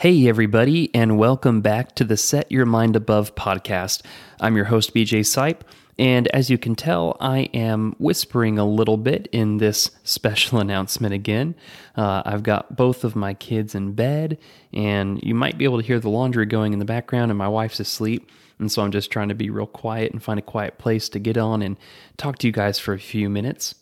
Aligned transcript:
Hey, 0.00 0.28
everybody, 0.28 0.88
and 0.94 1.18
welcome 1.18 1.60
back 1.60 1.94
to 1.96 2.04
the 2.04 2.16
Set 2.16 2.50
Your 2.50 2.64
Mind 2.64 2.96
Above 2.96 3.34
podcast. 3.34 4.00
I'm 4.40 4.56
your 4.56 4.64
host, 4.64 4.94
BJ 4.94 5.20
Sipe, 5.20 5.60
and 5.98 6.26
as 6.28 6.48
you 6.48 6.56
can 6.56 6.74
tell, 6.74 7.18
I 7.20 7.50
am 7.52 7.94
whispering 7.98 8.58
a 8.58 8.64
little 8.64 8.96
bit 8.96 9.28
in 9.30 9.58
this 9.58 9.90
special 10.02 10.58
announcement 10.58 11.12
again. 11.12 11.54
Uh, 11.98 12.22
I've 12.24 12.42
got 12.42 12.76
both 12.76 13.04
of 13.04 13.14
my 13.14 13.34
kids 13.34 13.74
in 13.74 13.92
bed, 13.92 14.38
and 14.72 15.22
you 15.22 15.34
might 15.34 15.58
be 15.58 15.66
able 15.66 15.82
to 15.82 15.86
hear 15.86 16.00
the 16.00 16.08
laundry 16.08 16.46
going 16.46 16.72
in 16.72 16.78
the 16.78 16.86
background, 16.86 17.30
and 17.30 17.36
my 17.36 17.48
wife's 17.48 17.78
asleep. 17.78 18.30
And 18.58 18.72
so 18.72 18.82
I'm 18.82 18.92
just 18.92 19.10
trying 19.10 19.28
to 19.28 19.34
be 19.34 19.50
real 19.50 19.66
quiet 19.66 20.12
and 20.12 20.22
find 20.22 20.38
a 20.38 20.42
quiet 20.42 20.78
place 20.78 21.10
to 21.10 21.18
get 21.18 21.36
on 21.36 21.60
and 21.60 21.76
talk 22.16 22.38
to 22.38 22.46
you 22.46 22.54
guys 22.54 22.78
for 22.78 22.94
a 22.94 22.98
few 22.98 23.28
minutes. 23.28 23.74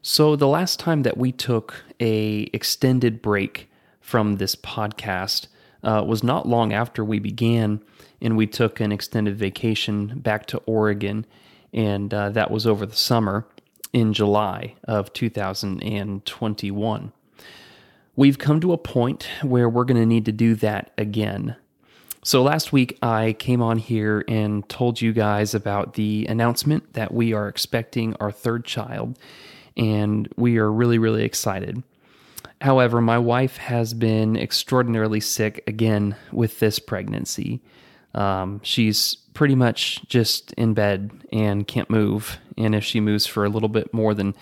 So 0.00 0.36
the 0.36 0.46
last 0.46 0.78
time 0.78 1.02
that 1.02 1.16
we 1.16 1.32
took 1.32 1.82
a 1.98 2.48
extended 2.52 3.20
break 3.20 3.66
from 4.10 4.38
this 4.38 4.56
podcast 4.56 5.46
uh, 5.84 6.02
was 6.04 6.24
not 6.24 6.48
long 6.48 6.72
after 6.72 7.04
we 7.04 7.20
began, 7.20 7.80
and 8.20 8.36
we 8.36 8.44
took 8.44 8.80
an 8.80 8.90
extended 8.90 9.36
vacation 9.36 10.18
back 10.18 10.46
to 10.46 10.58
Oregon, 10.66 11.24
and 11.72 12.12
uh, 12.12 12.28
that 12.30 12.50
was 12.50 12.66
over 12.66 12.84
the 12.84 12.96
summer 12.96 13.46
in 13.92 14.12
July 14.12 14.74
of 14.82 15.12
2021. 15.12 17.12
We've 18.16 18.38
come 18.38 18.60
to 18.60 18.72
a 18.72 18.78
point 18.78 19.28
where 19.42 19.68
we're 19.68 19.84
going 19.84 20.00
to 20.00 20.06
need 20.06 20.24
to 20.24 20.32
do 20.32 20.56
that 20.56 20.90
again. 20.98 21.54
So, 22.24 22.42
last 22.42 22.72
week 22.72 22.98
I 23.00 23.36
came 23.38 23.62
on 23.62 23.78
here 23.78 24.24
and 24.26 24.68
told 24.68 25.00
you 25.00 25.12
guys 25.12 25.54
about 25.54 25.94
the 25.94 26.26
announcement 26.28 26.94
that 26.94 27.14
we 27.14 27.32
are 27.32 27.46
expecting 27.46 28.16
our 28.16 28.32
third 28.32 28.64
child, 28.64 29.16
and 29.76 30.28
we 30.36 30.58
are 30.58 30.70
really, 30.70 30.98
really 30.98 31.22
excited. 31.22 31.84
However, 32.60 33.00
my 33.00 33.18
wife 33.18 33.56
has 33.56 33.94
been 33.94 34.36
extraordinarily 34.36 35.20
sick 35.20 35.64
again 35.66 36.16
with 36.30 36.60
this 36.60 36.78
pregnancy. 36.78 37.62
Um, 38.14 38.60
she's 38.62 39.14
pretty 39.34 39.54
much 39.54 40.06
just 40.08 40.52
in 40.54 40.74
bed 40.74 41.10
and 41.32 41.66
can't 41.66 41.88
move. 41.88 42.38
And 42.58 42.74
if 42.74 42.84
she 42.84 43.00
moves 43.00 43.26
for 43.26 43.44
a 43.44 43.48
little 43.48 43.68
bit 43.68 43.94
more 43.94 44.12
than 44.12 44.34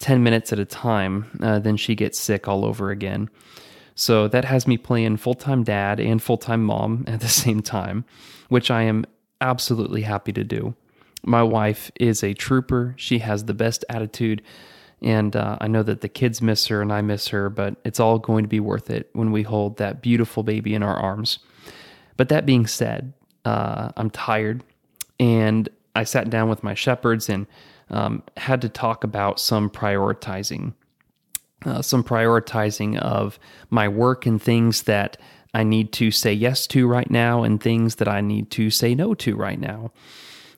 10 0.00 0.22
minutes 0.22 0.52
at 0.52 0.58
a 0.58 0.64
time, 0.64 1.38
uh, 1.42 1.58
then 1.58 1.76
she 1.76 1.94
gets 1.94 2.18
sick 2.18 2.46
all 2.46 2.64
over 2.64 2.90
again. 2.90 3.30
So 3.94 4.28
that 4.28 4.44
has 4.44 4.66
me 4.66 4.76
playing 4.76 5.16
full 5.16 5.34
time 5.34 5.64
dad 5.64 5.98
and 5.98 6.22
full 6.22 6.36
time 6.36 6.62
mom 6.62 7.04
at 7.08 7.20
the 7.20 7.28
same 7.28 7.62
time, 7.62 8.04
which 8.48 8.70
I 8.70 8.82
am 8.82 9.06
absolutely 9.40 10.02
happy 10.02 10.32
to 10.32 10.44
do. 10.44 10.74
My 11.24 11.42
wife 11.42 11.90
is 11.98 12.22
a 12.22 12.34
trooper. 12.34 12.94
She 12.98 13.20
has 13.20 13.44
the 13.44 13.54
best 13.54 13.84
attitude. 13.88 14.42
And 15.06 15.36
uh, 15.36 15.56
I 15.60 15.68
know 15.68 15.84
that 15.84 16.00
the 16.00 16.08
kids 16.08 16.42
miss 16.42 16.66
her 16.66 16.82
and 16.82 16.92
I 16.92 17.00
miss 17.00 17.28
her, 17.28 17.48
but 17.48 17.76
it's 17.84 18.00
all 18.00 18.18
going 18.18 18.42
to 18.42 18.48
be 18.48 18.58
worth 18.58 18.90
it 18.90 19.08
when 19.12 19.30
we 19.30 19.44
hold 19.44 19.76
that 19.76 20.02
beautiful 20.02 20.42
baby 20.42 20.74
in 20.74 20.82
our 20.82 20.96
arms. 20.96 21.38
But 22.16 22.28
that 22.30 22.44
being 22.44 22.66
said, 22.66 23.12
uh, 23.44 23.92
I'm 23.96 24.10
tired 24.10 24.64
and 25.20 25.68
I 25.94 26.02
sat 26.02 26.28
down 26.28 26.48
with 26.48 26.64
my 26.64 26.74
shepherds 26.74 27.28
and 27.28 27.46
um, 27.88 28.24
had 28.36 28.60
to 28.62 28.68
talk 28.68 29.04
about 29.04 29.38
some 29.38 29.70
prioritizing, 29.70 30.74
uh, 31.64 31.82
some 31.82 32.02
prioritizing 32.02 32.98
of 32.98 33.38
my 33.70 33.86
work 33.86 34.26
and 34.26 34.42
things 34.42 34.82
that 34.82 35.18
I 35.54 35.62
need 35.62 35.92
to 35.92 36.10
say 36.10 36.32
yes 36.32 36.66
to 36.66 36.88
right 36.88 37.08
now 37.08 37.44
and 37.44 37.62
things 37.62 37.94
that 37.96 38.08
I 38.08 38.22
need 38.22 38.50
to 38.50 38.70
say 38.70 38.96
no 38.96 39.14
to 39.14 39.36
right 39.36 39.60
now. 39.60 39.92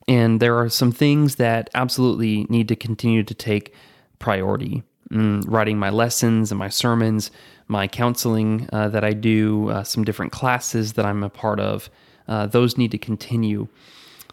And 0.07 0.39
there 0.39 0.57
are 0.57 0.69
some 0.69 0.91
things 0.91 1.35
that 1.35 1.69
absolutely 1.75 2.47
need 2.49 2.67
to 2.69 2.75
continue 2.75 3.21
to 3.21 3.35
take 3.35 3.75
priority. 4.19 4.83
Mm, 5.11 5.43
writing 5.47 5.79
my 5.79 5.89
lessons 5.89 6.51
and 6.51 6.59
my 6.59 6.69
sermons, 6.69 7.31
my 7.67 7.87
counseling 7.87 8.69
uh, 8.71 8.89
that 8.89 9.03
I 9.03 9.13
do, 9.13 9.69
uh, 9.69 9.83
some 9.83 10.03
different 10.03 10.31
classes 10.31 10.93
that 10.93 11.05
I'm 11.05 11.23
a 11.23 11.29
part 11.29 11.59
of, 11.59 11.89
uh, 12.27 12.45
those 12.45 12.77
need 12.77 12.91
to 12.91 12.99
continue. 12.99 13.67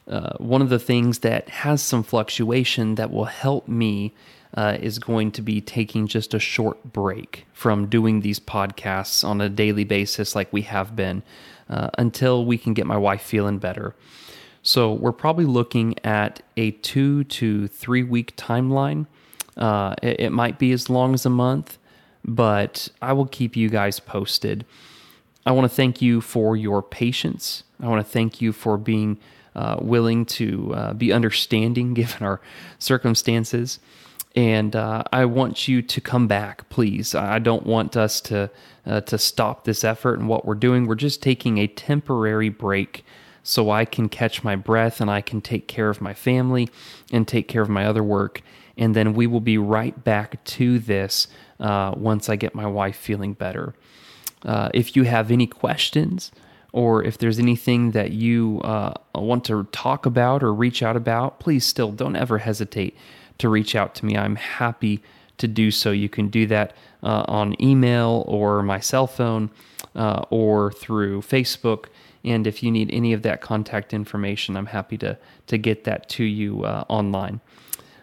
Uh, 0.07 0.35
one 0.39 0.63
of 0.63 0.69
the 0.69 0.79
things 0.79 1.21
that 1.21 1.49
has 1.49 1.83
some 1.83 2.03
fluctuation 2.03 2.95
that 2.97 3.11
will 3.11 3.25
help 3.25 3.67
me 3.67 4.15
uh, 4.55 4.77
is 4.81 4.99
going 4.99 5.33
to 5.33 5.43
be 5.43 5.61
taking 5.61 6.07
just 6.07 6.33
a 6.33 6.39
short 6.39 6.93
break 6.93 7.47
from 7.53 7.87
doing 7.87 8.21
these 8.21 8.39
podcasts 8.39 9.27
on 9.27 9.41
a 9.41 9.49
daily 9.49 9.85
basis 9.85 10.35
like 10.35 10.53
we 10.53 10.63
have 10.63 10.95
been 10.95 11.23
uh, 11.69 11.91
until 11.99 12.45
we 12.45 12.57
can 12.57 12.73
get 12.73 12.87
my 12.87 12.97
wife 12.97 13.23
feeling 13.23 13.59
better. 13.59 13.95
So, 14.63 14.93
we're 14.93 15.13
probably 15.13 15.45
looking 15.45 15.95
at 16.05 16.43
a 16.57 16.73
two 16.73 17.23
to 17.25 17.69
three 17.69 18.03
week 18.03 18.37
timeline. 18.37 19.07
Uh, 19.57 19.95
it, 20.03 20.21
it, 20.21 20.31
might 20.31 20.59
be 20.59 20.73
as 20.73 20.91
long 20.91 21.15
as 21.15 21.25
a 21.25 21.31
month, 21.31 21.79
but 22.25 22.89
I 23.01 23.13
will 23.15 23.27
keep 23.27 23.57
you 23.57 23.71
guys 23.71 24.01
posted. 24.01 24.67
I 25.47 25.53
want 25.53 25.71
to 25.71 25.75
thank 25.75 26.03
you 26.03 26.21
for 26.21 26.57
your 26.57 26.83
patience. 26.83 27.63
I 27.81 27.89
want 27.89 28.05
to 28.05 28.13
thank 28.13 28.41
you 28.41 28.53
for 28.53 28.77
being 28.77 29.19
uh, 29.55 29.79
willing 29.81 30.27
to 30.27 30.75
uh, 30.75 30.93
be 30.93 31.13
understanding 31.13 31.95
given 31.95 32.23
our 32.23 32.41
circumstances. 32.79 33.79
And 34.35 34.77
uh, 34.77 35.03
I 35.13 35.25
want 35.25 35.67
you 35.67 35.81
to 35.81 36.01
come 36.01 36.29
back, 36.29 36.69
please. 36.69 37.15
I 37.15 37.39
don't 37.39 37.65
want 37.65 37.97
us 37.97 38.21
to 38.23 38.51
uh, 38.85 39.01
to 39.01 39.19
stop 39.19 39.65
this 39.65 39.83
effort 39.83 40.19
and 40.19 40.29
what 40.29 40.45
we're 40.45 40.55
doing. 40.55 40.87
We're 40.87 40.95
just 40.95 41.23
taking 41.23 41.59
a 41.59 41.67
temporary 41.67 42.51
break 42.51 43.05
so 43.43 43.71
I 43.71 43.85
can 43.85 44.09
catch 44.09 44.45
my 44.45 44.57
breath 44.57 45.01
and 45.01 45.11
I 45.11 45.21
can 45.21 45.41
take 45.41 45.69
care 45.69 45.89
of 45.89 46.01
my 46.01 46.15
family 46.15 46.69
and 47.11 47.27
take 47.27 47.49
care 47.49 47.63
of 47.63 47.69
my 47.69 47.87
other 47.87 48.03
work. 48.03 48.43
And 48.77 48.95
then 48.95 49.15
we 49.15 49.27
will 49.27 49.41
be 49.41 49.59
right 49.59 50.05
back 50.05 50.43
to 50.45 50.79
this 50.79 51.29
uh, 51.59 51.95
once 51.97 52.29
I 52.29 52.37
get 52.37 52.55
my 52.55 52.67
wife 52.67 52.97
feeling 52.97 53.33
better. 53.33 53.75
Uh, 54.45 54.69
if 54.75 54.95
you 54.97 55.05
have 55.05 55.31
any 55.31 55.47
questions, 55.47 56.31
or 56.73 57.03
if 57.03 57.17
there's 57.17 57.39
anything 57.39 57.93
that 57.93 58.11
you 58.11 58.61
uh, 58.63 58.93
want 59.15 59.45
to 59.47 59.65
talk 59.73 60.05
about 60.05 60.43
or 60.43 60.53
reach 60.53 60.83
out 60.83 60.95
about, 60.95 61.41
please 61.41 61.65
still 61.65 61.91
don't 61.91 62.17
ever 62.17 62.37
hesitate 62.37 62.95
to 63.39 63.49
reach 63.49 63.75
out 63.75 63.95
to 63.95 64.05
me. 64.05 64.15
I'm 64.15 64.37
happy 64.37 65.03
to 65.39 65.49
do 65.49 65.71
so. 65.71 65.91
You 65.91 66.11
can 66.11 66.29
do 66.29 66.47
that 66.49 66.75
uh, 67.03 67.25
on 67.29 67.61
email 67.63 68.25
or 68.27 68.63
my 68.63 68.81
cell 68.81 69.07
phone 69.07 69.51
uh, 69.95 70.25
or 70.31 70.71
through 70.71 71.23
Facebook. 71.23 71.87
And 72.25 72.47
if 72.47 72.63
you 72.63 72.71
need 72.71 72.91
any 72.93 73.15
of 73.15 73.23
that 73.23 73.41
contact 73.41 73.95
information, 73.95 74.57
I'm 74.57 74.67
happy 74.67 74.99
to, 74.99 75.17
to 75.47 75.59
get 75.59 75.85
that 75.85 76.09
to 76.11 76.25
you 76.25 76.65
uh, 76.65 76.85
online. 76.89 77.41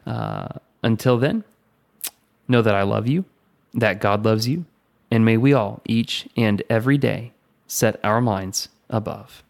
Uh, 0.06 0.48
until 0.82 1.18
then, 1.18 1.44
know 2.48 2.62
that 2.62 2.76
I 2.76 2.84
love 2.84 3.08
you, 3.08 3.26
that 3.74 4.00
God 4.00 4.26
loves 4.26 4.48
you, 4.48 4.66
and 5.10 5.24
may 5.24 5.38
we 5.38 5.54
all, 5.54 5.82
each 5.86 6.28
and 6.36 6.62
every 6.70 6.98
day, 6.98 7.32
set 7.68 8.00
our 8.04 8.22
minds 8.22 8.70
above. 8.90 9.44